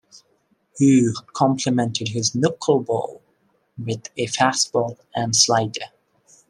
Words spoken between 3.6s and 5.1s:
with a fastball